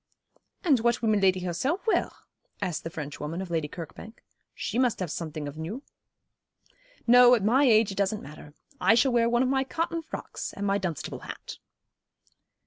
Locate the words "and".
0.63-0.79, 10.53-10.65